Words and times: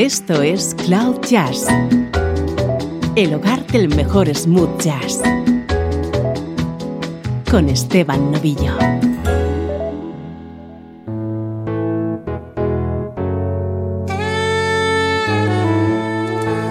Esto 0.00 0.40
es 0.40 0.74
Cloud 0.86 1.20
Jazz, 1.28 1.66
el 3.16 3.34
hogar 3.34 3.66
del 3.66 3.94
mejor 3.94 4.34
smooth 4.34 4.80
jazz, 4.80 5.20
con 7.50 7.68
Esteban 7.68 8.32
Novillo. 8.32 8.78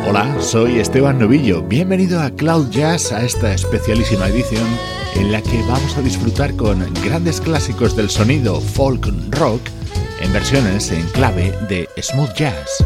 Hola, 0.07 0.35
soy 0.39 0.79
Esteban 0.79 1.19
Novillo. 1.19 1.61
Bienvenido 1.61 2.19
a 2.19 2.31
Cloud 2.31 2.71
Jazz, 2.71 3.11
a 3.11 3.23
esta 3.23 3.53
especialísima 3.53 4.27
edición 4.27 4.65
en 5.13 5.31
la 5.31 5.43
que 5.43 5.61
vamos 5.67 5.95
a 5.97 6.01
disfrutar 6.01 6.55
con 6.55 6.83
grandes 7.05 7.39
clásicos 7.39 7.95
del 7.95 8.09
sonido 8.09 8.59
folk 8.59 9.07
rock 9.29 9.61
en 10.19 10.33
versiones 10.33 10.91
en 10.91 11.05
clave 11.09 11.53
de 11.69 11.87
smooth 12.01 12.33
jazz. 12.33 12.83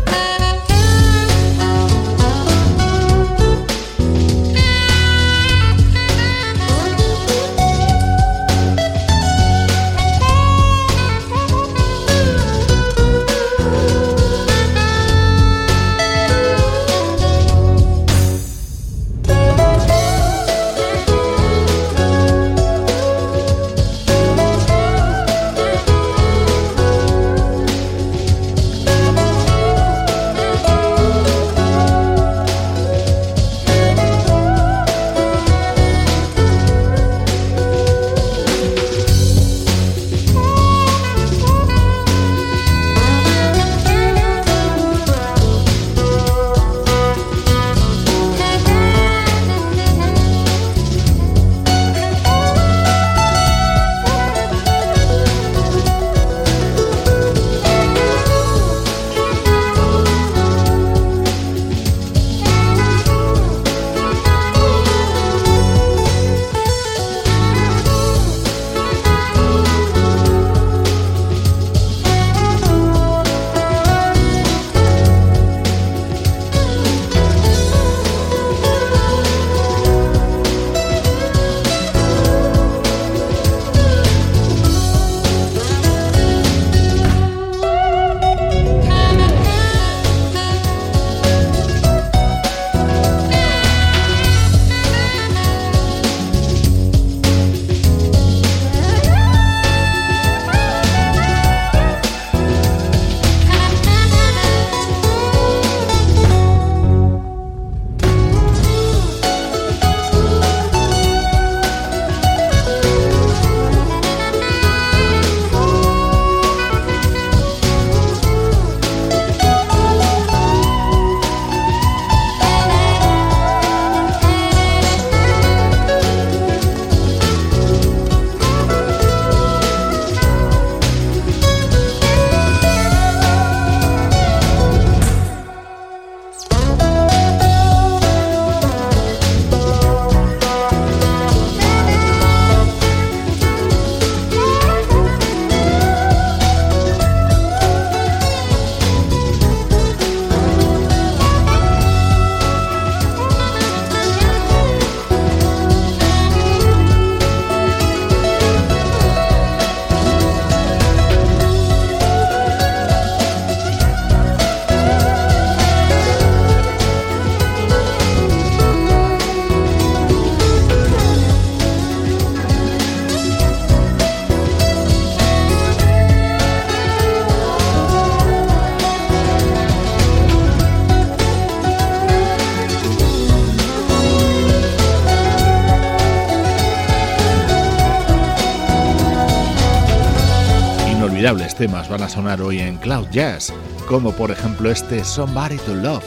Temas 191.56 191.88
van 191.88 192.02
a 192.02 192.10
sonar 192.10 192.42
hoy 192.42 192.60
en 192.60 192.76
Cloud 192.76 193.08
Jazz, 193.10 193.54
como 193.88 194.12
por 194.12 194.30
ejemplo 194.30 194.70
este 194.70 195.06
Somebody 195.06 195.56
to 195.56 195.74
Love, 195.74 196.04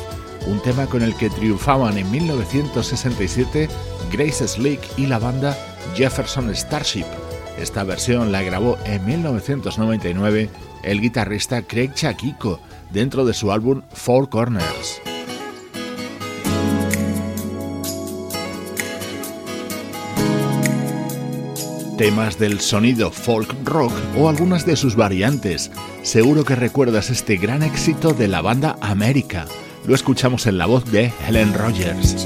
un 0.47 0.61
tema 0.61 0.85
con 0.87 1.03
el 1.03 1.17
que 1.17 1.31
triunfaban 1.31 1.97
en 1.97 2.11
1967 2.11 3.69
Grace 4.13 4.47
Slick 4.47 4.81
y 4.99 5.07
la 5.07 5.19
banda 5.19 5.57
Jefferson 5.95 6.55
Starship. 6.55 7.07
Esta 7.59 7.83
versión 7.83 8.31
la 8.31 8.43
grabó 8.43 8.77
en 8.85 9.07
1999 9.07 10.51
el 10.83 11.01
guitarrista 11.01 11.63
Craig 11.63 11.95
Chakiko 11.95 12.61
dentro 12.93 13.25
de 13.25 13.33
su 13.33 13.51
álbum 13.53 13.81
Four 13.95 14.29
Corners. 14.29 15.01
Temas 21.97 22.39
del 22.39 22.61
sonido 22.61 23.11
folk 23.11 23.55
rock 23.65 23.93
o 24.19 24.29
algunas 24.29 24.67
de 24.67 24.77
sus 24.77 24.97
variantes. 24.97 25.71
Seguro 26.03 26.45
que 26.45 26.55
recuerdas 26.55 27.11
este 27.11 27.37
gran 27.37 27.63
éxito 27.63 28.13
de 28.13 28.29
la 28.29 28.43
banda 28.43 28.77
América. 28.81 29.47
Lo 29.87 29.95
escuchamos 29.95 30.47
en 30.47 30.59
la 30.59 30.67
voz 30.67 30.85
de 30.91 31.13
Helen 31.27 31.55
Rogers. 31.55 32.17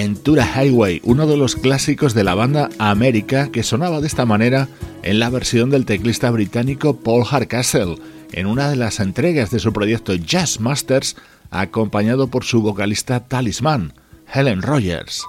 Ventura 0.00 0.46
Highway, 0.46 1.00
uno 1.02 1.26
de 1.26 1.36
los 1.36 1.56
clásicos 1.56 2.14
de 2.14 2.22
la 2.22 2.36
banda 2.36 2.70
América 2.78 3.50
que 3.50 3.64
sonaba 3.64 4.00
de 4.00 4.06
esta 4.06 4.26
manera 4.26 4.68
en 5.02 5.18
la 5.18 5.28
versión 5.28 5.70
del 5.70 5.86
teclista 5.86 6.30
británico 6.30 7.00
Paul 7.00 7.24
Hardcastle, 7.24 7.96
en 8.30 8.46
una 8.46 8.70
de 8.70 8.76
las 8.76 9.00
entregas 9.00 9.50
de 9.50 9.58
su 9.58 9.72
proyecto 9.72 10.14
Jazz 10.14 10.60
Masters, 10.60 11.16
acompañado 11.50 12.28
por 12.28 12.44
su 12.44 12.62
vocalista 12.62 13.26
talismán, 13.26 13.92
Helen 14.32 14.62
Rogers. 14.62 15.24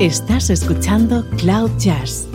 Estás 0.00 0.48
escuchando 0.48 1.28
Cloud 1.36 1.70
Jazz 1.76 2.26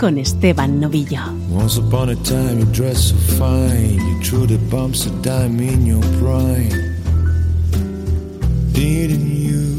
con 0.00 0.18
Esteban 0.18 0.80
Novillo. 0.80 1.37
Once 1.50 1.78
upon 1.78 2.10
a 2.10 2.16
time 2.16 2.58
you 2.58 2.66
dressed 2.66 3.08
so 3.08 3.16
fine, 3.38 3.94
you 3.94 4.22
threw 4.22 4.46
the 4.46 4.58
bumps 4.70 5.06
of 5.06 5.22
dime 5.22 5.58
in 5.60 5.86
your 5.86 6.02
prime. 6.20 6.68
Didn't 8.72 9.26
you? 9.26 9.78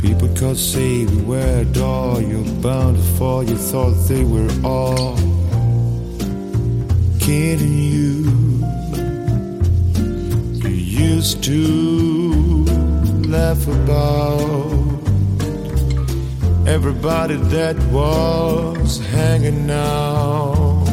People 0.00 0.28
could 0.34 0.56
say 0.56 1.04
we 1.04 1.22
were 1.22 1.60
a 1.60 1.64
doll, 1.66 2.18
you're 2.20 2.44
bound 2.62 2.96
to 2.96 3.02
fall, 3.18 3.44
you 3.44 3.56
thought 3.56 3.92
they 4.08 4.24
were 4.24 4.50
all. 4.64 5.16
Kidding 7.20 7.78
you? 7.78 8.30
You 10.62 10.70
used 10.70 11.44
to 11.44 12.64
laugh 13.28 13.66
about 13.66 14.83
everybody 16.66 17.36
that 17.36 17.76
was 17.92 18.98
hanging 19.06 19.70
out. 19.70 20.84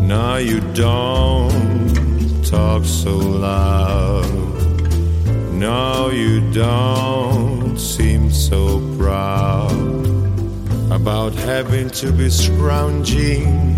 Now 0.00 0.36
you 0.36 0.60
don't 0.72 2.44
talk 2.44 2.84
so 2.84 3.16
loud. 3.16 4.24
Now 5.52 6.08
you 6.08 6.40
don't 6.52 7.78
seem 7.78 8.30
so 8.30 8.80
proud 8.96 9.72
about 10.90 11.34
having 11.34 11.90
to 11.90 12.12
be 12.12 12.30
scrounging 12.30 13.76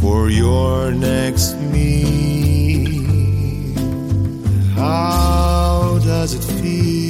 for 0.00 0.28
your 0.28 0.92
next 0.92 1.54
meal. 1.72 2.96
How 4.74 5.98
does 6.04 6.34
it 6.34 6.44
feel? 6.60 7.05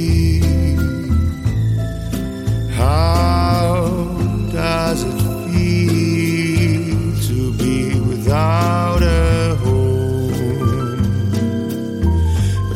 How 2.77 4.15
does 4.51 5.03
it 5.03 5.19
feel 5.49 6.97
to 7.27 7.51
be 7.53 7.99
without 7.99 9.01
a 9.01 9.55
home? 9.63 11.01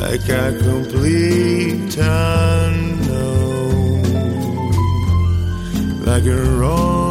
Like 0.00 0.28
a 0.28 0.58
complete 0.58 1.96
unknown, 1.96 3.22
like 6.04 6.24
a 6.24 6.42
rolling 6.58 7.01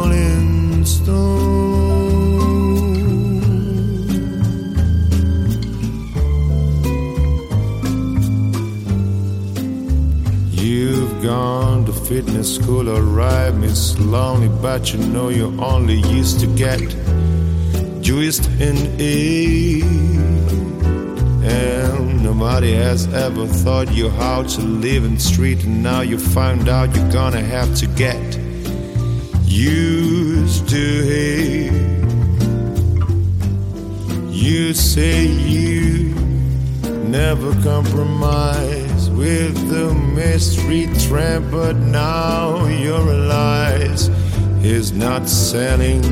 fitness 12.12 12.56
school, 12.56 12.90
alright, 12.90 13.54
Miss 13.54 13.98
Lonely, 13.98 14.50
but 14.60 14.92
you 14.92 14.98
know 14.98 15.30
you 15.30 15.46
only 15.58 15.98
used 16.18 16.40
to 16.40 16.46
get 16.46 16.78
juiced 18.02 18.46
in 18.60 18.76
it. 19.00 19.82
And 21.42 22.22
nobody 22.22 22.74
has 22.74 23.10
ever 23.14 23.46
taught 23.64 23.90
you 23.92 24.10
how 24.10 24.42
to 24.42 24.60
live 24.60 25.04
in 25.06 25.14
the 25.14 25.20
street, 25.20 25.64
and 25.64 25.82
now 25.82 26.02
you 26.02 26.18
found 26.18 26.68
out 26.68 26.94
you're 26.94 27.10
gonna 27.10 27.40
have 27.40 27.74
to 27.76 27.86
get 27.86 28.38
used 29.46 30.68
to 30.68 30.86
it. 31.24 31.72
You 34.28 34.74
say 34.74 35.24
you 35.24 36.12
never 37.08 37.54
compromise 37.62 38.71
with 39.16 39.54
the 39.68 39.94
mystery 39.94 40.88
tramp, 41.06 41.50
but 41.50 41.76
now 41.76 42.66
you 42.66 42.96
realize 42.96 44.10
he's 44.60 44.92
not 44.92 45.28
selling 45.28 46.02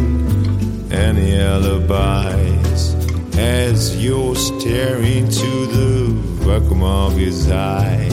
any 0.93 1.37
alibis 1.39 2.95
as 3.37 3.97
you're 4.03 4.37
staring 4.37 5.29
to 5.29 5.67
the 5.67 6.11
vacuum 6.45 6.83
of 6.83 7.17
his 7.17 7.51
eye. 7.51 8.09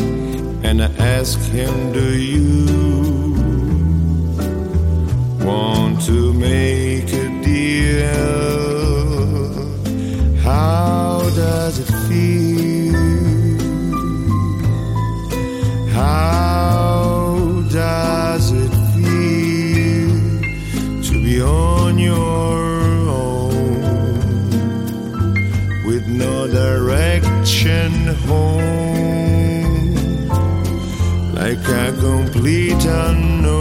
And 0.64 0.82
I 0.82 0.92
ask 0.98 1.40
him, 1.52 1.92
Do 1.94 2.18
you 2.18 2.66
want 5.46 6.02
to 6.06 6.34
make 6.34 7.12
a 7.14 7.28
deal? 7.44 8.08
How 10.42 11.22
does 11.36 11.80
it 11.80 11.92
feel? 12.08 12.47
A 31.78 31.92
complete 31.94 32.86
unknown, 32.86 33.54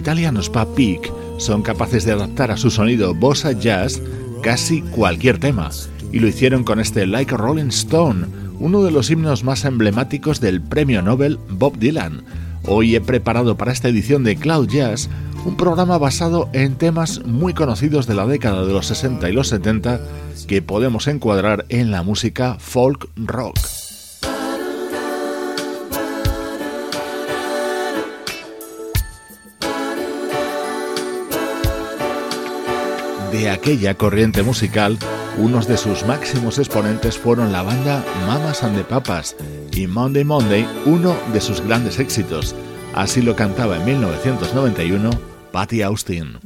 Italianos 0.05 0.51
Papik 0.51 1.11
son 1.39 1.63
capaces 1.63 2.05
de 2.05 2.13
adaptar 2.13 2.51
a 2.51 2.59
su 2.59 2.71
sonido 2.71 3.15
bossa 3.15 3.53
jazz 3.53 4.03
casi 4.43 4.83
cualquier 4.83 5.39
tema, 5.39 5.71
y 6.13 6.19
lo 6.19 6.29
hicieron 6.29 6.63
con 6.63 6.79
este 6.79 7.07
Like 7.07 7.35
a 7.35 7.39
Rolling 7.39 7.69
Stone, 7.69 8.27
uno 8.61 8.83
de 8.83 8.91
los 8.91 9.11
himnos 9.11 9.45
más 9.45 9.65
emblemáticos 9.65 10.43
del 10.43 10.61
premio 10.61 11.01
Nobel 11.01 11.39
Bob 11.49 11.79
Dylan. 11.79 12.23
Hoy 12.67 12.95
he 12.95 13.01
preparado 13.01 13.57
para 13.57 13.73
esta 13.73 13.89
edición 13.89 14.25
de 14.25 14.37
Cloud 14.37 14.69
Jazz 14.69 15.09
un 15.47 15.57
programa 15.57 15.97
basado 15.97 16.51
en 16.53 16.75
temas 16.75 17.25
muy 17.25 17.55
conocidos 17.55 18.07
de 18.07 18.15
la 18.15 18.27
década 18.27 18.67
de 18.67 18.75
los 18.75 18.87
60 18.89 19.31
y 19.31 19.33
los 19.33 19.49
70 19.49 20.03
que 20.47 20.61
podemos 20.61 21.07
encuadrar 21.07 21.65
en 21.71 21.91
la 21.91 22.03
música 22.03 22.59
folk 22.61 23.09
rock. 23.17 23.59
De 33.35 33.51
aquella 33.51 33.95
corriente 33.95 34.45
musical, 34.45 34.97
unos 35.39 35.67
de 35.67 35.77
sus 35.77 36.07
máximos 36.07 36.61
exponentes 36.61 37.19
fueron 37.19 37.51
la 37.51 37.63
banda 37.63 38.05
Mamas 38.29 38.63
and 38.63 38.77
the 38.77 38.85
Papas 38.85 39.35
y 39.73 39.89
Monday 39.89 40.23
Monday, 40.23 40.65
uno 40.87 41.17
de 41.33 41.41
sus 41.41 41.61
grandes 41.61 41.99
éxitos. 41.99 42.55
Así 42.95 43.23
lo 43.23 43.35
cantaba 43.35 43.77
en 43.79 43.87
1991 43.87 45.11
Patty 45.51 45.83
Austin. 45.83 46.39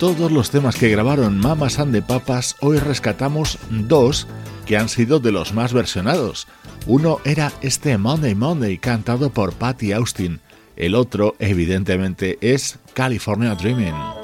Todos 0.00 0.32
los 0.32 0.50
temas 0.50 0.76
que 0.76 0.88
grabaron 0.88 1.36
Mamas 1.36 1.78
and 1.78 1.92
the 1.92 2.00
Papas, 2.00 2.56
hoy 2.60 2.78
rescatamos 2.78 3.58
dos 3.68 4.26
que 4.64 4.78
han 4.78 4.88
sido 4.88 5.20
de 5.20 5.30
los 5.30 5.52
más 5.52 5.74
versionados. 5.74 6.48
Uno 6.86 7.18
era 7.26 7.52
este 7.60 7.98
Monday 7.98 8.34
Monday 8.34 8.78
cantado 8.78 9.28
por 9.28 9.52
Patty 9.52 9.92
Austin. 9.92 10.40
El 10.74 10.94
otro, 10.94 11.36
evidentemente, 11.38 12.38
es 12.40 12.78
California 12.94 13.54
Dreaming. 13.54 14.19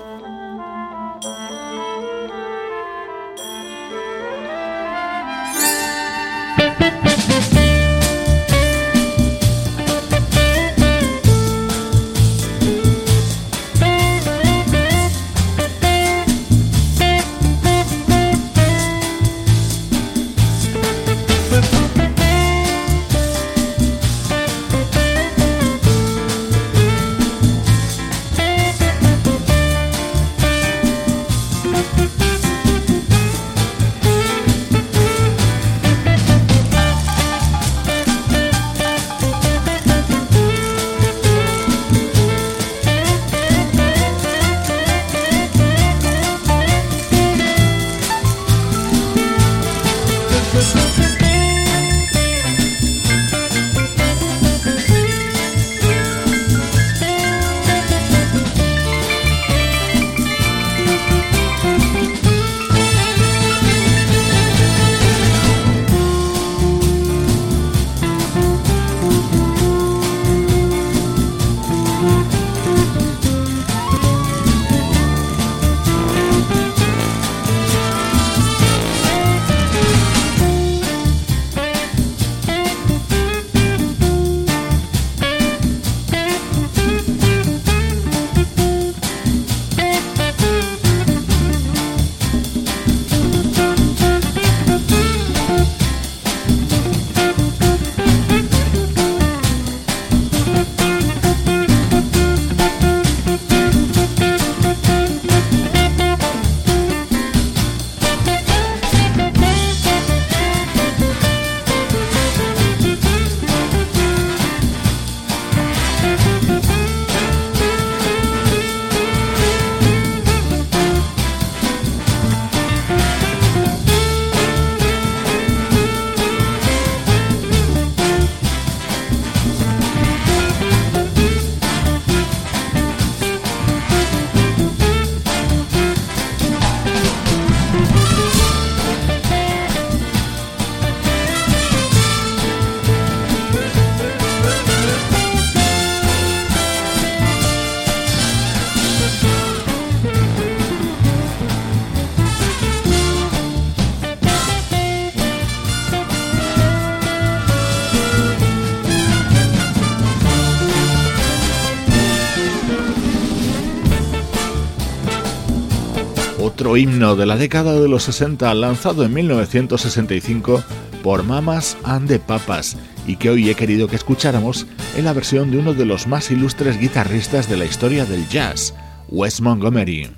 de 167.15 167.27
la 167.27 167.37
década 167.37 167.79
de 167.79 167.89
los 167.89 168.03
60 168.05 168.53
lanzado 168.55 169.05
en 169.05 169.15
1965 169.15 170.63
por 171.05 171.23
Mamas 171.23 171.77
and 171.85 172.09
the 172.09 172.19
Papas 172.19 172.77
y 173.07 173.17
que 173.17 173.31
hoy 173.31 173.49
he 173.49 173.55
querido 173.55 173.87
que 173.87 173.95
escucháramos 173.95 174.67
en 174.97 175.05
la 175.05 175.13
versión 175.13 175.53
de 175.53 175.59
uno 175.59 175.75
de 175.75 175.85
los 175.85 176.09
más 176.09 176.31
ilustres 176.33 176.81
guitarristas 176.81 177.49
de 177.49 177.59
la 177.59 177.65
historia 177.65 178.05
del 178.07 178.29
jazz, 178.29 178.75
Wes 179.09 179.41
Montgomery. 179.41 180.11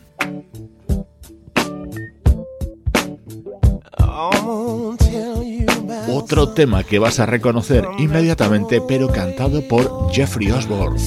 Otro 6.11 6.48
tema 6.51 6.85
que 6.85 6.98
vas 6.98 7.20
a 7.20 7.27
reconocer 7.27 7.85
inmediatamente 7.98 8.81
pero 8.81 9.09
cantado 9.09 9.66
por 9.68 10.11
Jeffrey 10.11 10.51
Osborne. 10.51 10.98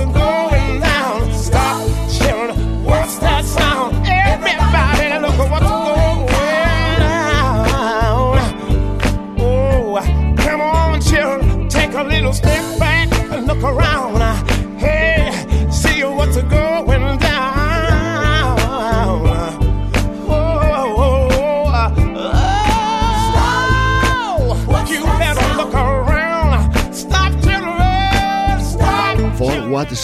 and 0.00 0.12
go. 0.12 0.53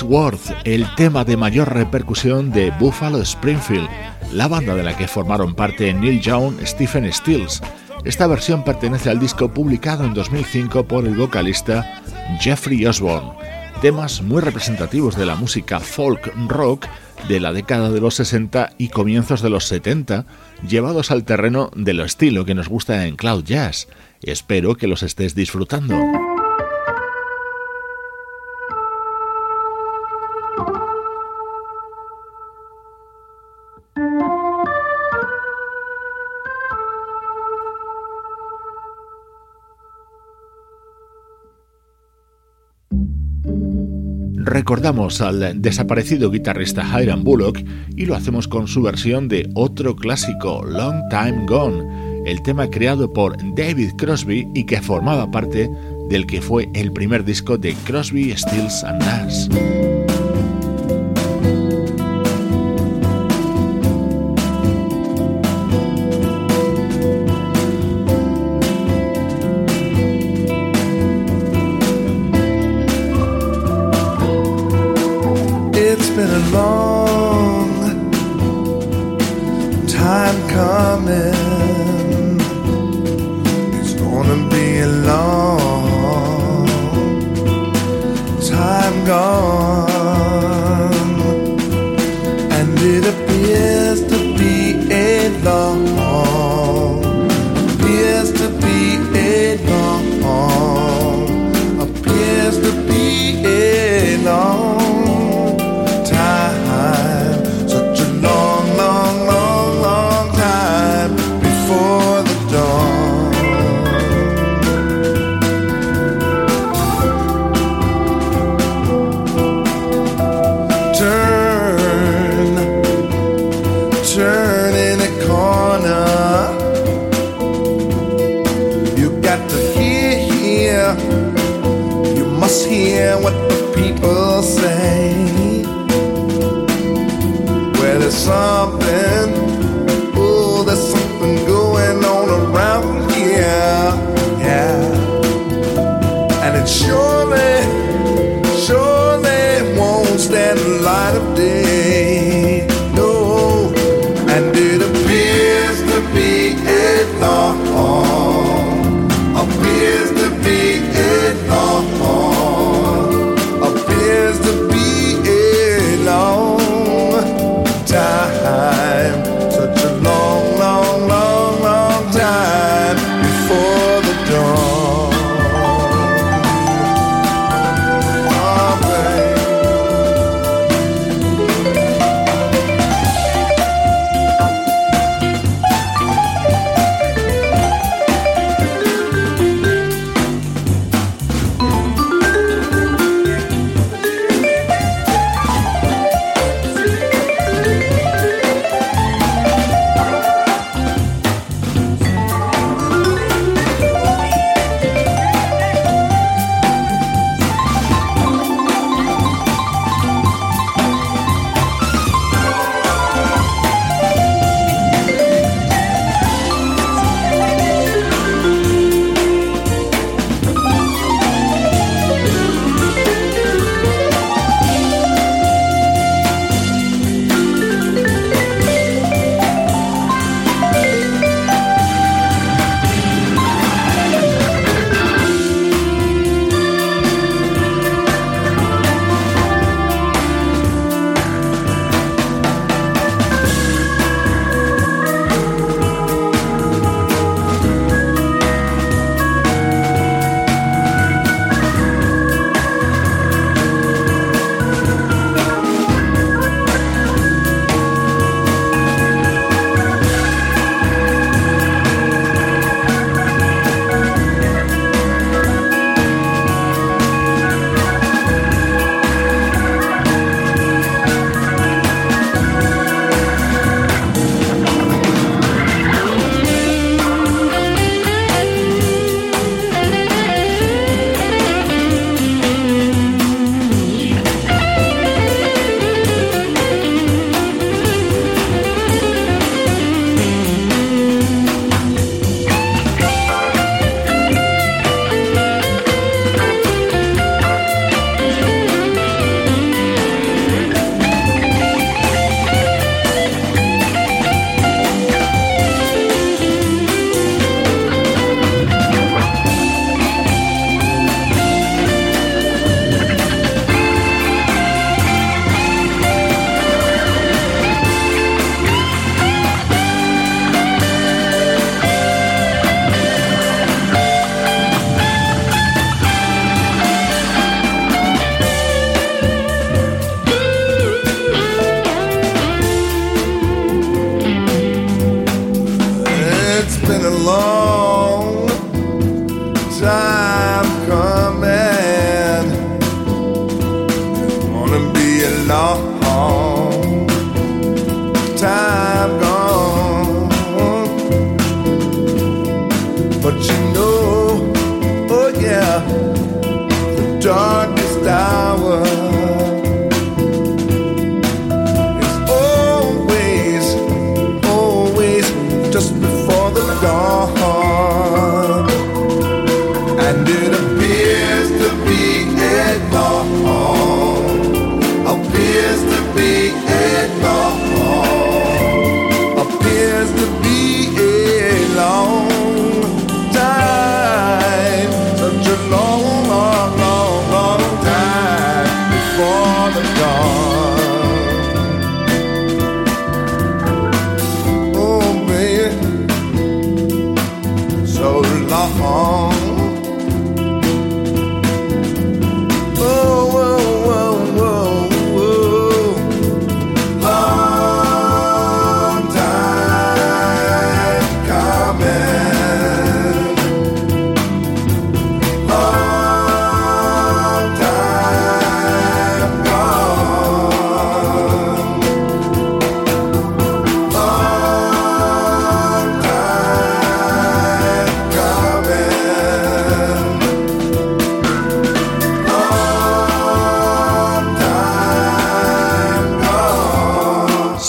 Worth, 0.02 0.52
el 0.64 0.86
tema 0.94 1.24
de 1.24 1.36
mayor 1.36 1.74
repercusión 1.74 2.52
de 2.52 2.70
Buffalo 2.78 3.20
Springfield, 3.22 3.88
la 4.32 4.46
banda 4.46 4.74
de 4.74 4.84
la 4.84 4.96
que 4.96 5.08
formaron 5.08 5.54
parte 5.54 5.92
Neil 5.92 6.20
Young, 6.20 6.54
Stephen 6.64 7.12
Stills. 7.12 7.60
Esta 8.04 8.26
versión 8.28 8.62
pertenece 8.62 9.10
al 9.10 9.18
disco 9.18 9.52
publicado 9.52 10.04
en 10.04 10.14
2005 10.14 10.84
por 10.84 11.06
el 11.06 11.16
vocalista 11.16 12.00
Jeffrey 12.40 12.86
Osborne. 12.86 13.32
Temas 13.82 14.22
muy 14.22 14.40
representativos 14.40 15.16
de 15.16 15.26
la 15.26 15.34
música 15.34 15.80
folk 15.80 16.32
rock 16.46 16.86
de 17.28 17.40
la 17.40 17.52
década 17.52 17.90
de 17.90 18.00
los 18.00 18.14
60 18.14 18.74
y 18.78 18.88
comienzos 18.88 19.42
de 19.42 19.50
los 19.50 19.66
70, 19.66 20.24
llevados 20.66 21.10
al 21.10 21.24
terreno 21.24 21.70
de 21.74 21.94
lo 21.94 22.04
estilo 22.04 22.44
que 22.44 22.54
nos 22.54 22.68
gusta 22.68 23.06
en 23.06 23.16
Cloud 23.16 23.44
Jazz. 23.44 23.88
Espero 24.22 24.76
que 24.76 24.86
los 24.86 25.02
estés 25.02 25.34
disfrutando. 25.34 25.96
Recordamos 44.50 45.20
al 45.20 45.62
desaparecido 45.62 46.30
guitarrista 46.30 46.84
Hiram 46.84 47.22
Bullock 47.22 47.60
y 47.96 48.04
lo 48.04 48.16
hacemos 48.16 48.48
con 48.48 48.66
su 48.66 48.82
versión 48.82 49.28
de 49.28 49.48
otro 49.54 49.94
clásico, 49.94 50.64
Long 50.64 51.08
Time 51.08 51.46
Gone, 51.46 52.24
el 52.26 52.42
tema 52.42 52.68
creado 52.68 53.12
por 53.12 53.36
David 53.54 53.92
Crosby 53.96 54.48
y 54.52 54.64
que 54.64 54.82
formaba 54.82 55.30
parte 55.30 55.70
del 56.08 56.26
que 56.26 56.42
fue 56.42 56.68
el 56.74 56.92
primer 56.92 57.24
disco 57.24 57.56
de 57.56 57.74
Crosby, 57.84 58.36
Stills 58.36 58.82
and 58.82 59.00
Nash. 59.04 59.99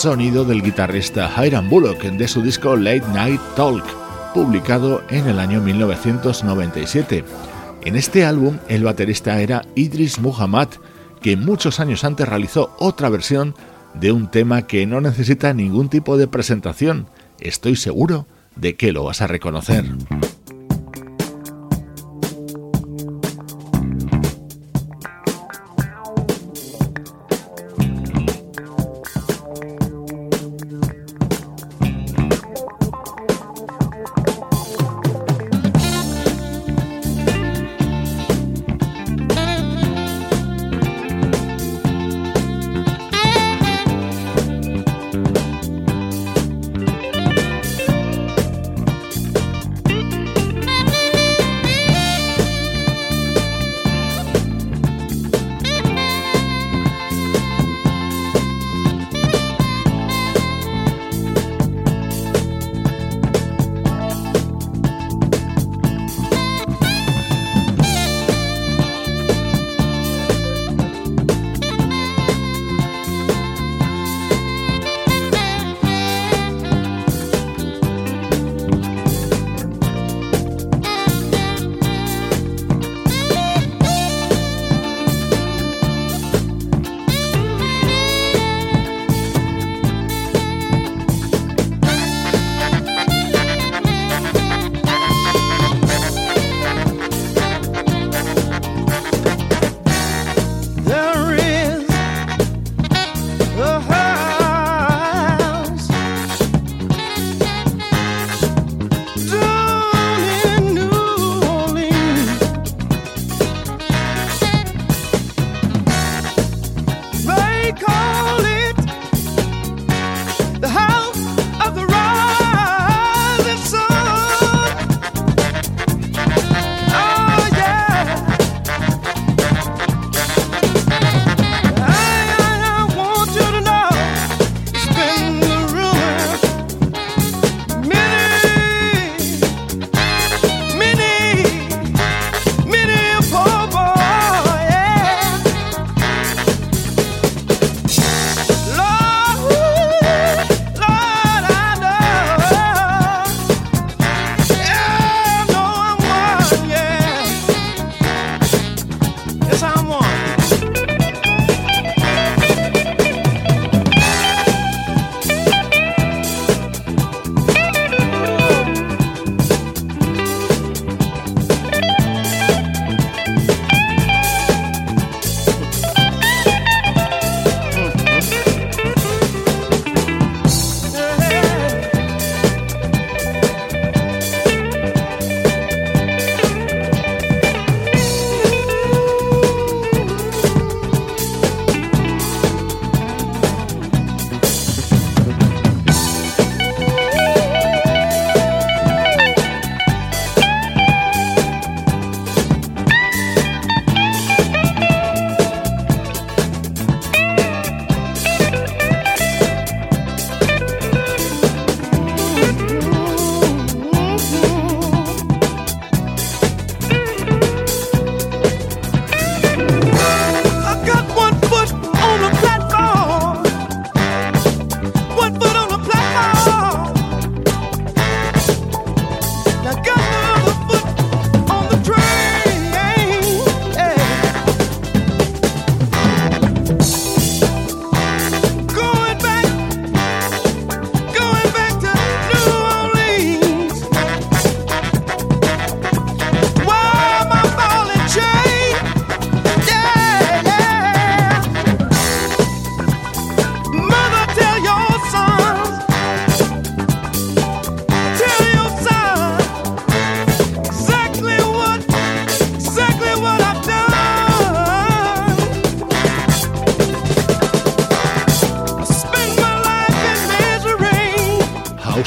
Sonido 0.01 0.45
del 0.45 0.63
guitarrista 0.63 1.31
Hiram 1.37 1.69
Bullock 1.69 2.01
de 2.01 2.27
su 2.27 2.41
disco 2.41 2.75
Late 2.75 3.03
Night 3.13 3.39
Talk, 3.55 3.83
publicado 4.33 5.03
en 5.11 5.27
el 5.27 5.37
año 5.37 5.61
1997. 5.61 7.23
En 7.83 7.95
este 7.95 8.25
álbum, 8.25 8.57
el 8.67 8.83
baterista 8.83 9.39
era 9.39 9.63
Idris 9.75 10.17
Muhammad, 10.17 10.69
que 11.21 11.37
muchos 11.37 11.79
años 11.79 12.03
antes 12.03 12.27
realizó 12.27 12.75
otra 12.79 13.09
versión 13.09 13.53
de 13.93 14.11
un 14.11 14.31
tema 14.31 14.65
que 14.65 14.87
no 14.87 15.01
necesita 15.01 15.53
ningún 15.53 15.87
tipo 15.87 16.17
de 16.17 16.27
presentación. 16.27 17.05
Estoy 17.39 17.75
seguro 17.75 18.25
de 18.55 18.75
que 18.75 18.93
lo 18.93 19.03
vas 19.03 19.21
a 19.21 19.27
reconocer. 19.27 19.85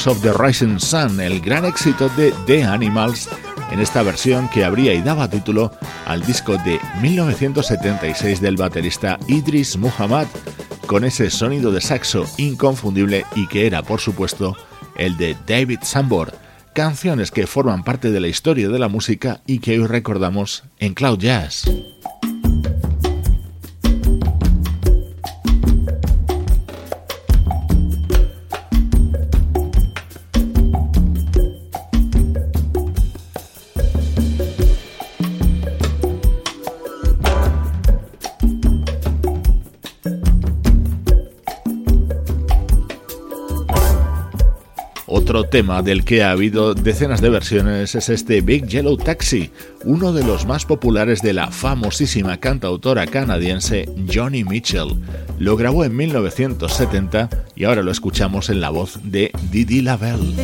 Of 0.06 0.20
the 0.20 0.32
Rising 0.34 0.78
Sun, 0.78 1.18
el 1.20 1.40
gran 1.40 1.64
éxito 1.64 2.10
de 2.10 2.34
The 2.46 2.64
Animals 2.64 3.28
en 3.70 3.80
esta 3.80 4.02
versión 4.02 4.48
que 4.50 4.64
abría 4.64 4.92
y 4.92 5.00
daba 5.00 5.30
título 5.30 5.72
al 6.04 6.22
disco 6.26 6.58
de 6.58 6.78
1976 7.00 8.40
del 8.40 8.56
baterista 8.56 9.18
Idris 9.28 9.78
Muhammad, 9.78 10.26
con 10.86 11.04
ese 11.04 11.30
sonido 11.30 11.72
de 11.72 11.80
saxo 11.80 12.26
inconfundible 12.36 13.24
y 13.34 13.46
que 13.46 13.66
era, 13.66 13.82
por 13.82 14.00
supuesto, 14.00 14.56
el 14.96 15.16
de 15.16 15.36
David 15.46 15.78
Sambor, 15.82 16.34
canciones 16.74 17.30
que 17.30 17.46
forman 17.46 17.82
parte 17.82 18.10
de 18.10 18.20
la 18.20 18.28
historia 18.28 18.68
de 18.68 18.78
la 18.78 18.88
música 18.88 19.40
y 19.46 19.60
que 19.60 19.78
hoy 19.78 19.86
recordamos 19.86 20.64
en 20.80 20.92
Cloud 20.92 21.18
Jazz. 21.18 21.64
Tema 45.54 45.82
del 45.82 46.04
que 46.04 46.24
ha 46.24 46.32
habido 46.32 46.74
decenas 46.74 47.20
de 47.20 47.28
versiones 47.28 47.94
es 47.94 48.08
este 48.08 48.40
Big 48.40 48.66
Yellow 48.66 48.96
Taxi, 48.96 49.52
uno 49.84 50.12
de 50.12 50.24
los 50.24 50.46
más 50.46 50.64
populares 50.64 51.22
de 51.22 51.32
la 51.32 51.52
famosísima 51.52 52.38
cantautora 52.38 53.06
canadiense 53.06 53.88
Johnny 54.12 54.42
Mitchell. 54.42 54.96
Lo 55.38 55.56
grabó 55.56 55.84
en 55.84 55.94
1970 55.94 57.28
y 57.54 57.62
ahora 57.62 57.84
lo 57.84 57.92
escuchamos 57.92 58.50
en 58.50 58.60
la 58.60 58.70
voz 58.70 58.98
de 59.04 59.30
Didi 59.52 59.80
Lavelle. 59.80 60.34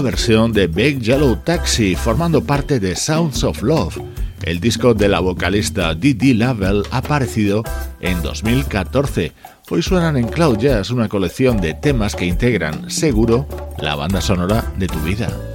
Versión 0.00 0.52
de 0.52 0.66
Big 0.66 1.00
Yellow 1.00 1.36
Taxi, 1.36 1.94
formando 1.94 2.42
parte 2.44 2.80
de 2.80 2.96
Sounds 2.96 3.44
of 3.44 3.62
Love, 3.62 3.98
el 4.42 4.60
disco 4.60 4.94
de 4.94 5.08
la 5.08 5.20
vocalista 5.20 5.94
Didi 5.94 6.34
Lavelle 6.34 6.82
aparecido 6.90 7.62
en 8.00 8.22
2014. 8.22 9.32
Hoy 9.68 9.82
suenan 9.82 10.16
en 10.16 10.28
Cloud 10.28 10.58
Jazz 10.58 10.90
una 10.90 11.08
colección 11.08 11.60
de 11.60 11.74
temas 11.74 12.14
que 12.14 12.26
integran, 12.26 12.90
seguro, 12.90 13.46
la 13.78 13.94
banda 13.94 14.20
sonora 14.20 14.72
de 14.78 14.86
tu 14.86 14.98
vida. 15.00 15.49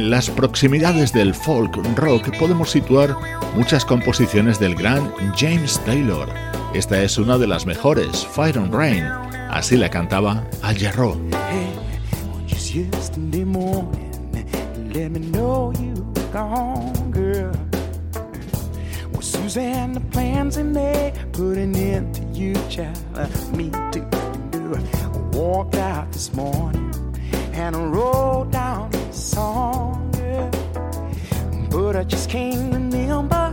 Las 0.00 0.30
proximidades 0.30 1.12
del 1.12 1.34
folk 1.34 1.76
rock 1.96 2.36
podemos 2.38 2.70
situar 2.70 3.16
muchas 3.54 3.84
composiciones 3.84 4.58
del 4.58 4.74
gran 4.74 5.12
James 5.36 5.80
Taylor. 5.84 6.28
Esta 6.74 7.02
es 7.02 7.18
una 7.18 7.38
de 7.38 7.46
las 7.46 7.66
mejores, 7.66 8.26
Fire 8.26 8.58
and 8.58 8.74
Rain. 8.74 9.04
Así 9.50 9.76
la 9.76 9.88
cantaba 9.88 10.44
Al. 10.62 10.76
Walked 25.32 25.76
out 25.76 26.10
this 26.12 26.34
morning 26.34 26.92
and 27.54 27.74
down 28.50 28.97
song, 29.18 30.14
yeah. 30.16 30.50
But 31.70 31.96
I 31.96 32.04
just 32.04 32.30
can't 32.30 32.72
remember 32.72 33.50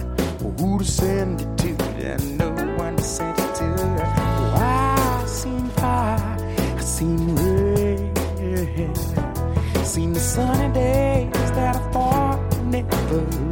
who 0.59 0.79
to 0.79 0.85
send 0.85 1.41
it 1.41 1.57
to. 1.57 1.69
And 2.05 2.37
no 2.37 2.51
one 2.77 2.95
to 2.97 3.03
send 3.03 3.37
it 3.39 3.55
to. 3.55 3.75
Oh, 3.77 4.53
I 4.57 5.25
seen 5.25 5.67
fire, 5.69 6.37
I 6.77 6.81
seen 6.81 7.35
rain, 7.35 8.13
seen 9.83 10.13
the 10.13 10.19
sunny 10.19 10.73
days 10.73 11.51
that 11.51 11.75
I 11.75 11.91
thought 11.91 12.39
never 12.65 13.44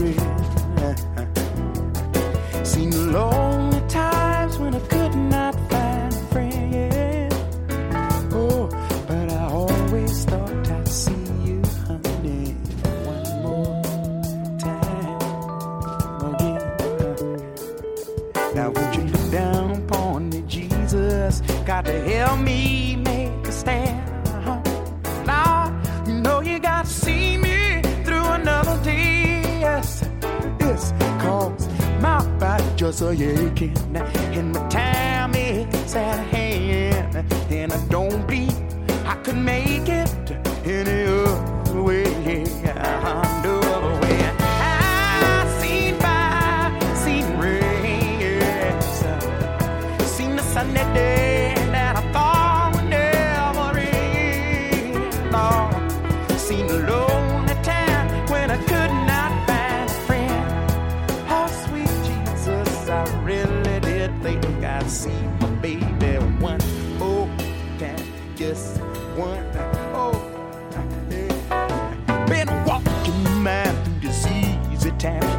just 32.93 33.01
a 33.01 33.11
aching 33.11 33.73
and 34.37 34.53
my 34.53 34.67
time 34.69 35.33
is 35.33 35.95
at 35.95 36.19
hand, 36.27 37.15
and 37.49 37.73
I 37.73 37.87
don't 37.87 38.27
believe 38.27 38.55
I 39.05 39.15
could 39.23 39.37
make 39.37 39.89
it 39.89 40.09
any 40.63 41.05
other 41.07 41.81
way. 41.81 42.03
No 43.43 43.59
way. 44.01 44.19
I've 44.39 45.49
seen 45.59 45.95
fire, 45.95 46.95
seen 46.95 47.25
rain, 47.37 48.19
yes. 48.19 49.03
Seen 50.15 50.35
the 50.35 50.43
sunny 50.43 50.73
day 50.93 51.55
that 51.71 51.95
I 51.95 52.11
thought 52.11 52.75
would 52.75 52.89
never 52.89 53.79
end. 53.79 55.31
No, 55.31 56.37
seen 56.37 56.67
the 56.67 56.79
see 64.93 65.09
my 65.39 65.49
baby 65.55 65.83
one 66.39 66.61
more 66.99 67.27
time. 67.79 67.97
Just 68.35 68.77
one. 69.17 69.43
Oh, 69.95 70.13
yeah. 71.09 72.25
been 72.27 72.47
walking 72.65 73.43
man 73.43 73.73
through 73.83 74.11
the 74.11 74.71
easy. 74.71 75.32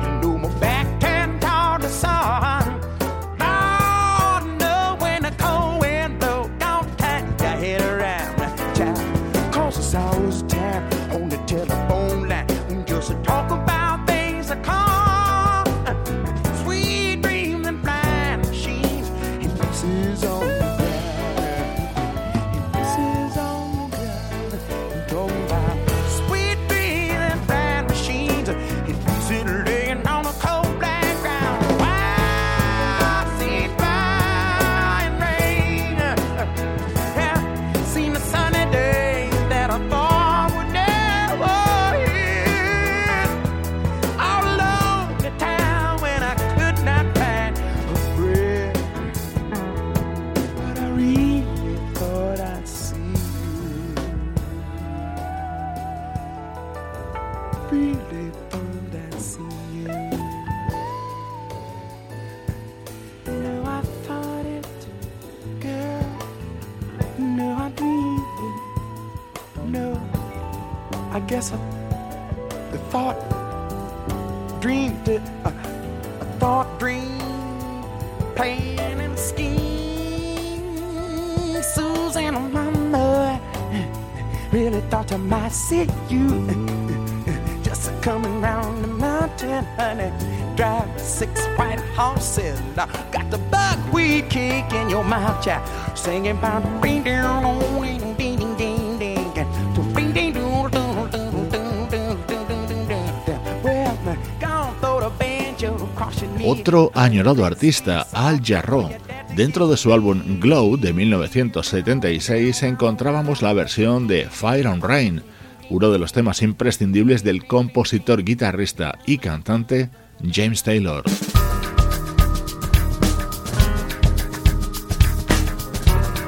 Otro 106.47 106.91
añorado 106.95 107.45
artista, 107.45 108.07
Al 108.12 108.41
Jarreau. 108.45 108.91
Dentro 109.35 109.66
de 109.66 109.77
su 109.77 109.93
álbum 109.93 110.39
Glow 110.39 110.77
de 110.77 110.93
1976 110.93 112.62
encontrábamos 112.62 113.43
la 113.43 113.53
versión 113.53 114.07
de 114.07 114.27
Fire 114.31 114.66
and 114.66 114.85
Rain, 114.85 115.22
uno 115.70 115.90
de 115.90 115.98
los 115.98 116.12
temas 116.12 116.42
imprescindibles 116.42 117.24
del 117.24 117.46
compositor, 117.46 118.24
guitarrista 118.24 118.98
y 119.06 119.18
cantante 119.18 119.90
James 120.32 120.62
Taylor. 120.62 121.04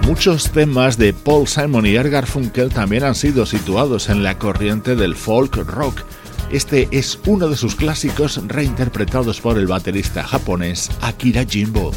Muchos 0.06 0.52
temas 0.52 0.98
de 0.98 1.12
Paul 1.12 1.48
Simon 1.48 1.84
y 1.84 1.96
Art 1.96 2.10
Garfunkel 2.10 2.68
también 2.68 3.02
han 3.02 3.16
sido 3.16 3.44
situados 3.44 4.08
en 4.08 4.22
la 4.22 4.38
corriente 4.38 4.94
del 4.94 5.16
folk 5.16 5.56
rock. 5.56 6.02
Este 6.52 6.88
es 6.92 7.18
uno 7.26 7.48
de 7.48 7.56
sus 7.56 7.74
clásicos 7.74 8.40
reinterpretados 8.46 9.40
por 9.40 9.58
el 9.58 9.66
baterista 9.66 10.22
japonés 10.22 10.90
Akira 11.00 11.44
Jimbo. 11.44 11.90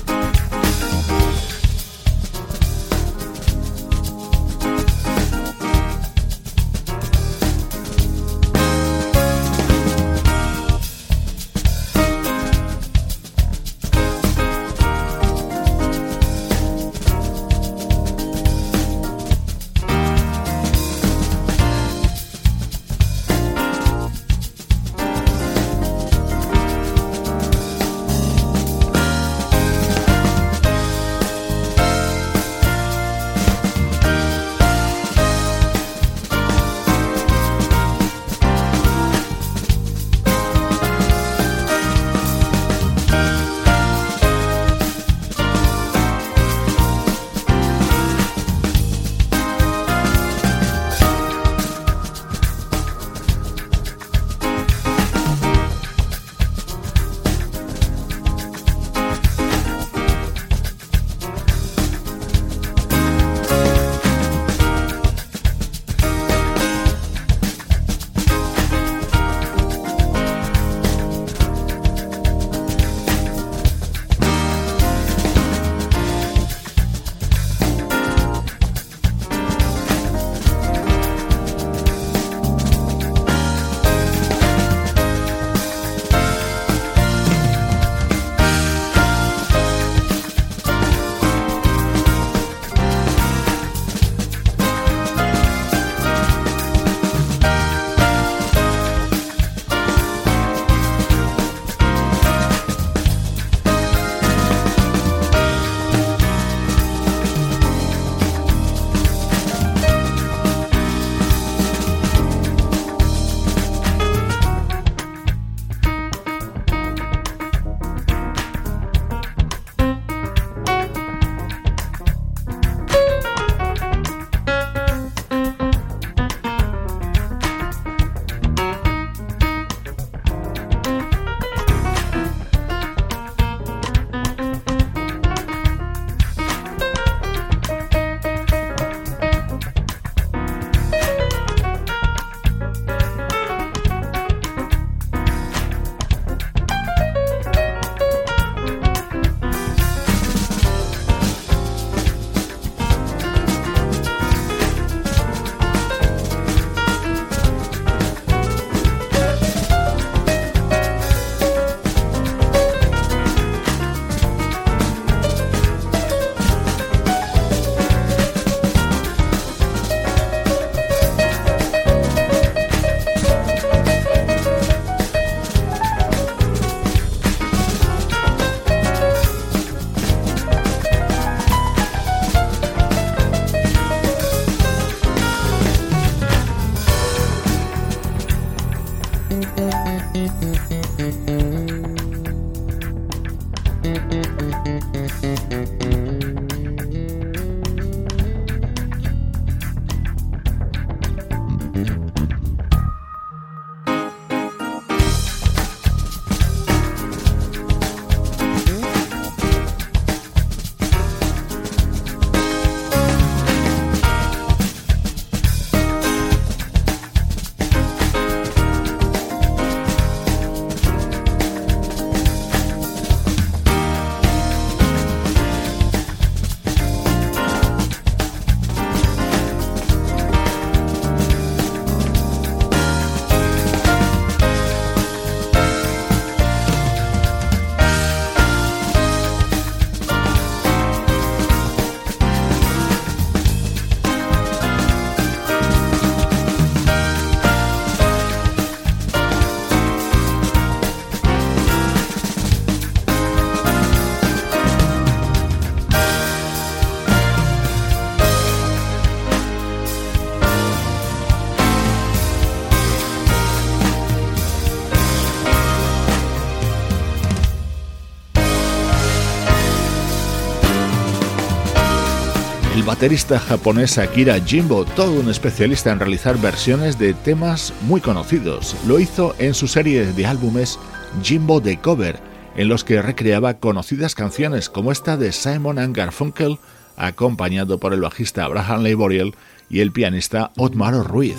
Baterista 273.00 273.40
japonés 273.40 273.98
Akira 273.98 274.38
Jimbo, 274.46 274.84
todo 274.84 275.22
un 275.22 275.30
especialista 275.30 275.90
en 275.90 276.00
realizar 276.00 276.38
versiones 276.38 277.00
de 277.00 277.14
temas 277.14 277.74
muy 277.84 278.02
conocidos, 278.02 278.76
lo 278.86 279.00
hizo 279.00 279.34
en 279.40 279.54
su 279.54 279.70
serie 279.70 280.06
de 280.06 280.26
álbumes 280.26 280.78
Jimbo 281.24 281.62
The 281.62 281.78
Cover, 281.78 282.20
en 282.58 282.68
los 282.68 282.84
que 282.84 283.02
recreaba 283.02 283.54
conocidas 283.54 284.16
canciones 284.16 284.68
como 284.68 284.92
esta 284.92 285.16
de 285.16 285.32
Simon 285.32 285.80
and 285.80 285.96
Garfunkel, 285.96 286.58
acompañado 286.98 287.78
por 287.78 287.94
el 287.94 288.02
bajista 288.02 288.44
Abraham 288.44 288.84
Leiboriel 288.84 289.34
y 289.70 289.80
el 289.80 289.94
pianista 289.94 290.52
Otmar 290.58 290.94
Ruiz. 290.96 291.38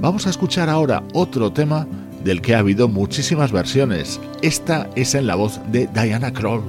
Vamos 0.00 0.26
a 0.26 0.30
escuchar 0.30 0.68
ahora 0.68 1.02
otro 1.14 1.50
tema 1.50 1.86
del 2.22 2.42
que 2.42 2.54
ha 2.54 2.58
habido 2.58 2.88
muchísimas 2.88 3.52
versiones. 3.52 4.20
Esta 4.42 4.90
es 4.96 5.14
en 5.14 5.26
la 5.26 5.36
voz 5.36 5.60
de 5.72 5.86
Diana 5.94 6.30
Kroll. 6.30 6.62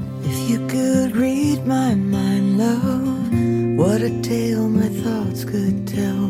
What 3.81 4.03
a 4.03 4.11
tale 4.21 4.69
my 4.69 4.89
thoughts 4.89 5.43
could 5.43 5.87
tell. 5.87 6.29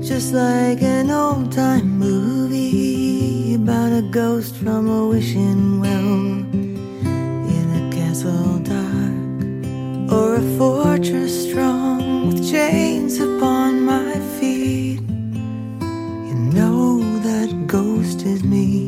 Just 0.00 0.32
like 0.32 0.80
an 0.80 1.10
old 1.10 1.52
time 1.52 1.98
movie 1.98 3.54
about 3.54 3.92
a 3.92 4.00
ghost 4.10 4.56
from 4.56 4.88
a 4.88 5.06
wishing 5.06 5.80
well 5.80 6.20
in 7.56 7.66
a 7.80 7.92
castle 7.92 8.58
dark 8.60 10.10
or 10.10 10.36
a 10.36 10.44
fortress 10.56 11.50
strong 11.50 12.28
with 12.28 12.50
chains 12.50 13.20
upon 13.20 13.82
my 13.82 14.14
feet. 14.40 15.02
You 16.28 16.36
know 16.56 17.02
that 17.20 17.66
ghost 17.66 18.22
is 18.22 18.42
me, 18.42 18.87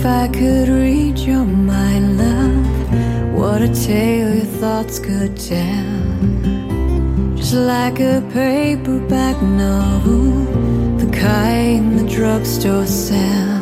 If 0.00 0.06
I 0.06 0.28
could 0.28 0.70
read 0.70 1.18
your 1.18 1.44
mind, 1.44 2.16
love, 2.16 3.34
what 3.34 3.60
a 3.60 3.68
tale 3.68 4.34
your 4.34 4.46
thoughts 4.46 4.98
could 4.98 5.36
tell. 5.36 6.00
Just 7.36 7.52
like 7.52 8.00
a 8.00 8.26
paperback 8.32 9.42
novel, 9.42 10.46
the 10.96 11.10
kind 11.12 11.98
the 11.98 12.08
drugstore 12.08 12.86
sell. 12.86 13.60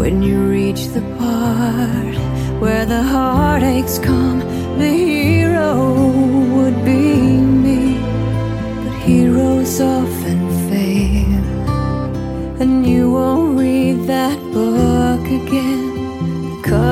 When 0.00 0.22
you 0.22 0.38
reach 0.48 0.86
the 0.86 1.02
part 1.18 2.16
where 2.58 2.86
the 2.86 3.02
heartaches 3.02 3.98
come, 3.98 4.38
the 4.78 4.88
hero 4.88 6.12
would 6.54 6.82
be 6.82 7.36
me. 7.36 8.00
But 8.84 8.94
heroes 9.00 9.82
often 9.82 10.48
fail, 10.70 11.44
and 12.62 12.86
you 12.86 13.10
won't 13.10 13.58
read 13.58 14.06
that 14.06 14.39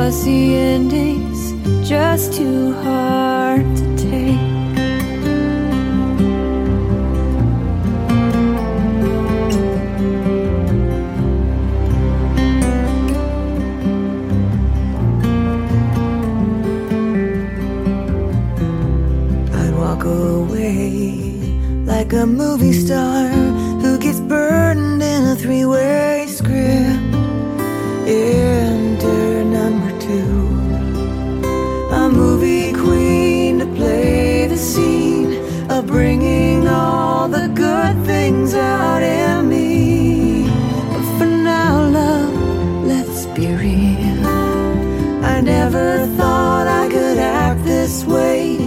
because 0.09 0.24
the 0.24 0.56
ending's 0.56 1.86
just 1.86 2.32
too 2.32 2.72
hard 2.80 3.88
bringing 35.89 36.68
all 36.68 37.28
the 37.28 37.49
good 37.49 37.97
things 38.05 38.55
out 38.55 39.03
in 39.03 39.49
me. 39.49 40.45
But 40.93 41.18
for 41.18 41.24
now, 41.26 41.89
love, 41.89 42.34
let's 42.84 43.24
be 43.36 43.47
real. 43.47 44.26
I 45.24 45.41
never 45.41 46.07
thought 46.18 46.66
I 46.66 46.89
could 46.89 47.18
act 47.18 47.64
this 47.64 48.05
way. 48.05 48.59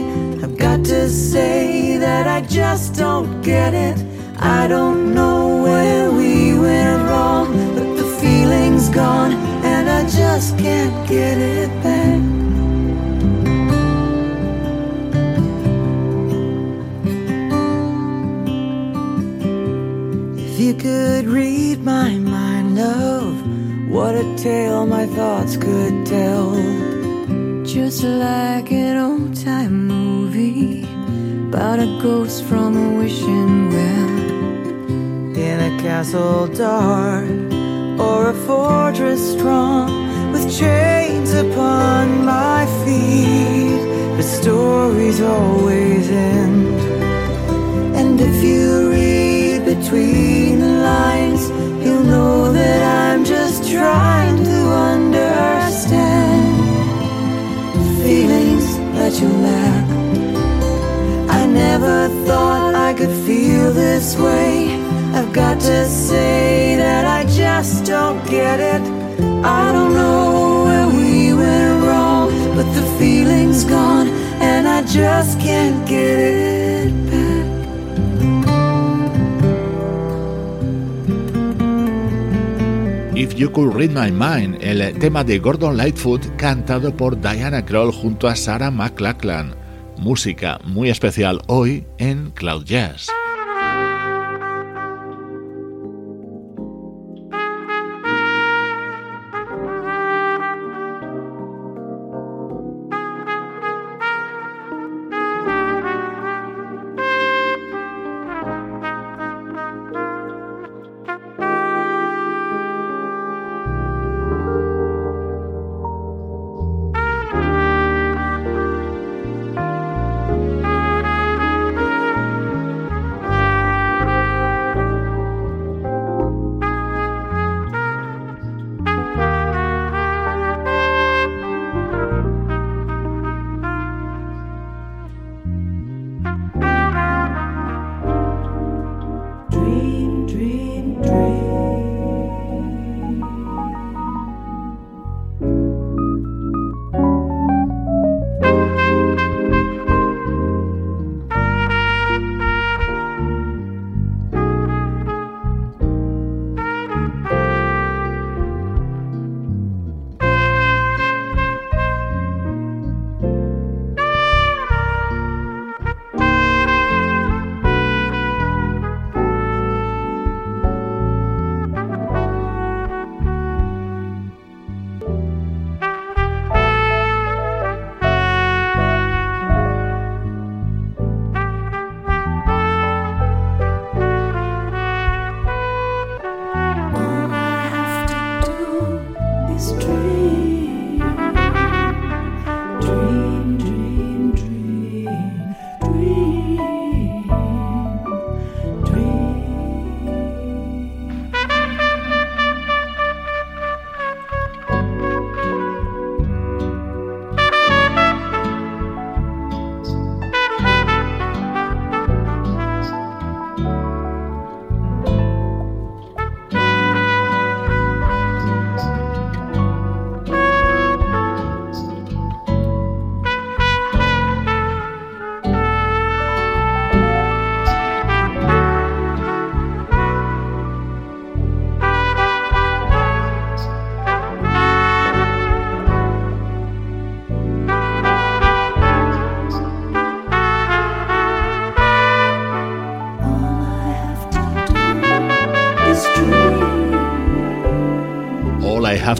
I've 0.44 0.58
got 0.58 0.84
to 0.86 1.10
say 1.10 1.98
that 1.98 2.28
I 2.28 2.42
just 2.48 2.96
don't 2.96 3.42
get 3.44 3.76
it. 3.76 3.98
I 4.40 4.68
don't 4.68 5.14
know 5.14 5.62
where 5.62 6.12
we 6.12 6.58
went 6.58 7.04
wrong, 7.08 7.54
but 7.76 7.98
the 7.98 8.08
feeling's 8.20 8.90
gone 8.90 9.34
and 9.64 9.88
I 9.88 10.02
just 10.10 10.58
can't 10.58 11.08
get 11.08 11.38
it 11.38 11.70
back. 11.84 12.31
A 24.22 24.36
tale 24.38 24.86
my 24.86 25.08
thoughts 25.08 25.58
could 25.58 26.06
tell. 26.06 26.52
Just 27.64 28.04
like 28.04 28.72
an 28.72 28.98
old 28.98 29.36
time 29.36 29.88
movie 29.88 30.84
about 31.50 31.80
a 31.80 31.90
ghost 32.04 32.44
from 32.44 32.70
a 32.78 32.88
wishing 33.00 33.70
well 33.74 34.14
in 35.50 35.58
a 35.70 35.72
castle 35.82 36.46
dark 36.48 37.30
or 38.08 38.30
a 38.30 38.38
fortress 38.46 39.22
strong 39.34 39.90
with 40.32 40.46
chains 40.56 41.34
upon 41.34 42.24
my 42.24 42.66
feet. 42.84 43.82
The 44.18 44.24
stories 44.24 45.20
always 45.20 46.10
end, 46.10 46.80
and 48.00 48.22
if 48.22 48.38
you 48.44 48.92
read 48.92 49.66
between 49.66 50.60
the 50.60 50.74
lines, 50.90 51.21
lack. 59.28 59.90
I 61.30 61.46
never 61.46 62.08
thought 62.26 62.76
I 62.76 62.94
could 62.94 63.16
feel 63.26 63.72
this 63.74 64.18
way. 64.18 64.82
I've 65.14 65.34
got 65.34 65.60
to 65.62 65.86
say 65.86 66.76
that 66.78 67.06
I 67.06 67.26
just 67.30 67.86
don't 67.86 68.26
get 68.28 68.60
it. 68.60 68.82
I 69.44 69.72
don't 69.72 69.94
know 69.94 70.64
where 70.66 70.88
we 70.88 71.34
went 71.34 71.84
wrong, 71.84 72.30
but 72.56 72.68
the 72.74 72.86
feeling's 72.98 73.64
gone 73.64 74.10
and 74.42 74.68
I 74.68 74.82
just 74.84 75.40
can't 75.40 75.88
get 75.88 76.20
it 76.20 76.51
If 83.22 83.36
You 83.36 83.52
Could 83.52 83.76
Read 83.76 83.92
My 83.92 84.12
Mind, 84.12 84.58
el 84.64 84.98
tema 84.98 85.24
de 85.24 85.38
Gordon 85.38 85.78
Lightfoot 85.78 86.26
cantado 86.38 86.98
por 86.98 87.22
Diana 87.22 87.64
Kroll 87.64 87.92
junto 87.92 88.28
a 88.28 88.36
Sarah 88.36 88.72
McLachlan. 88.72 89.56
Música 89.96 90.60
muy 90.64 90.90
especial 90.90 91.40
hoy 91.46 91.86
en 92.00 92.32
Cloud 92.32 92.66
Jazz. 92.66 93.12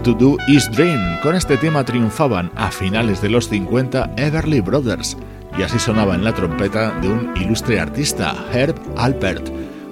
To 0.04 0.14
Do 0.16 0.36
is 0.48 0.68
Dream. 0.72 1.20
Con 1.22 1.36
este 1.36 1.58
tema 1.58 1.86
triunfaban 1.86 2.52
a 2.56 2.72
finales 2.72 3.22
de 3.22 3.30
los 3.30 3.48
50 3.50 4.16
Everly 4.18 4.60
Brothers 4.60 5.16
y 5.56 5.62
así 5.62 5.78
sonaba 5.78 6.16
en 6.16 6.24
la 6.24 6.34
trompeta 6.34 7.00
de 7.02 7.10
un 7.10 7.38
ilustre 7.38 7.80
artista, 7.80 8.34
Herb 8.52 8.76
Alpert. 8.98 9.48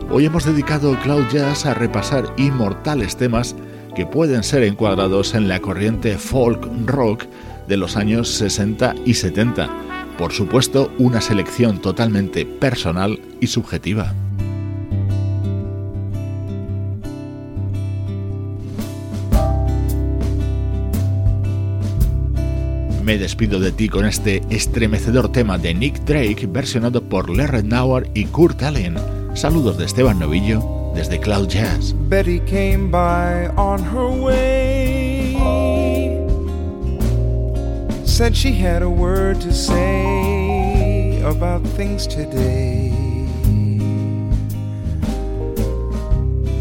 Hoy 0.10 0.26
hemos 0.26 0.46
dedicado 0.46 0.98
Cloud 1.04 1.26
Jazz 1.32 1.68
a 1.68 1.76
repasar 1.76 2.26
inmortales 2.38 3.18
temas 3.18 3.56
que 3.96 4.08
pueden 4.08 4.42
ser 4.42 4.64
encuadrados 4.64 5.36
en 5.36 5.48
la 5.48 5.60
corriente 5.60 6.18
folk 6.18 6.68
rock 6.88 7.26
de 7.68 7.78
los 7.78 7.96
años 7.96 8.30
60 8.30 8.96
y 9.06 9.14
70. 9.14 9.70
Por 10.18 10.34
supuesto, 10.34 10.92
una 10.98 11.22
selección 11.22 11.78
totalmente 11.84 12.48
personal 12.48 13.22
y 13.40 13.46
subjetiva. 13.46 14.16
Me 23.10 23.18
despido 23.18 23.60
de 23.60 23.72
ti 23.72 23.90
con 23.90 24.06
este 24.06 24.44
estremecedor 24.52 25.32
tema 25.32 25.58
de 25.58 25.74
Nick 25.74 26.00
Drake 26.02 26.46
versionado 26.48 27.02
por 27.02 27.28
Larry 27.36 27.64
Nauer 27.64 28.08
y 28.14 28.26
Kurt 28.26 28.62
Allen. 28.62 28.98
Saludos 29.34 29.80
de 29.80 29.86
Esteban 29.86 30.20
Novillo 30.20 30.92
desde 30.94 31.20
Cloud 31.20 31.48
Jazz. 31.48 31.96
Betty 32.08 32.40
came 32.42 32.92
by 32.92 33.48
on 33.58 33.84
her 33.84 34.12
way. 34.12 35.36
Said 38.06 38.36
she 38.36 38.52
had 38.54 38.84
a 38.84 38.88
word 38.88 39.42
to 39.42 39.52
say 39.52 41.20
about 41.24 41.66
things 41.76 42.06
today. 42.06 42.94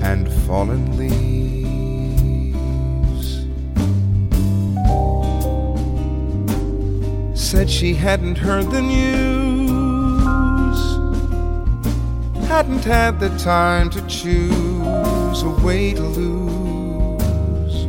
And 0.02 0.26
fallen 0.46 0.96
said 7.50 7.70
she 7.70 7.94
hadn't 7.94 8.36
heard 8.36 8.70
the 8.70 8.82
news, 8.82 9.08
hadn't 12.46 12.84
had 12.84 13.18
the 13.18 13.30
time 13.38 13.88
to 13.88 14.06
choose 14.06 15.42
a 15.42 15.48
way 15.64 15.94
to 15.94 16.02
lose. 16.02 17.86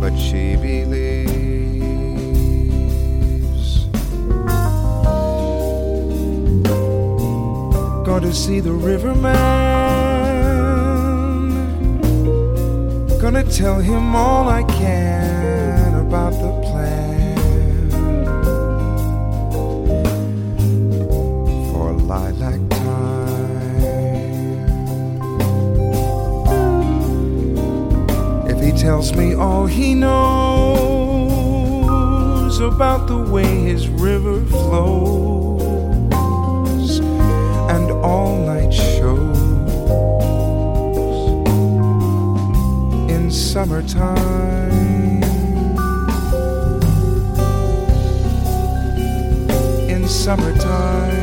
But 0.00 0.16
she 0.16 0.54
believes. 0.54 1.32
Going 8.06 8.22
to 8.22 8.32
see 8.32 8.60
the 8.60 8.70
riverman. 8.70 9.32
Gonna 13.20 13.42
tell 13.42 13.80
him 13.80 14.14
all 14.14 14.48
I 14.48 14.62
can 14.62 15.41
tells 28.82 29.14
me 29.14 29.32
all 29.32 29.64
he 29.64 29.94
knows 29.94 30.18
about 32.58 33.06
the 33.06 33.16
way 33.16 33.44
his 33.44 33.88
river 33.88 34.44
flows 34.46 34.98
and 37.70 37.92
all 38.02 38.44
night 38.44 38.72
shows 38.72 39.38
in 43.08 43.30
summertime. 43.30 45.22
In 49.88 50.08
summertime. 50.08 51.22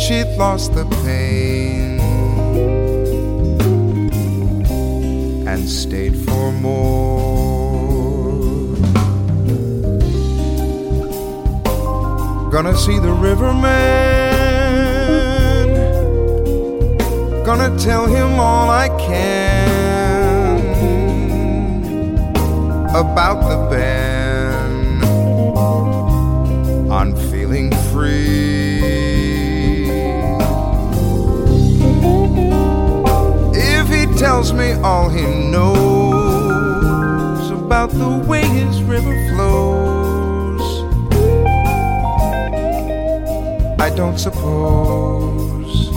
she'd 0.00 0.26
lost 0.38 0.72
the 0.74 0.86
pain 1.04 2.00
and 5.46 5.68
stayed 5.68 6.16
for 6.16 6.52
more. 6.52 7.20
Gonna 12.50 12.76
see 12.76 12.98
the 12.98 13.12
riverman, 13.12 13.68
gonna 17.44 17.78
tell 17.78 18.06
him 18.06 18.40
all 18.40 18.70
I 18.70 18.88
can 19.06 19.60
about 23.02 23.40
the 23.50 23.58
band. 23.70 25.04
I'm 26.90 27.14
tells 34.20 34.52
me 34.52 34.72
all 34.82 35.08
he 35.08 35.22
knows 35.50 35.80
about 37.50 37.88
the 37.88 38.22
way 38.28 38.42
his 38.42 38.82
river 38.82 39.14
flows. 39.30 40.60
I 43.80 43.88
don't 43.96 44.18
suppose 44.18 45.88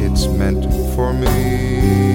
it's 0.00 0.26
meant 0.28 0.64
for 0.94 1.12
me. 1.12 2.11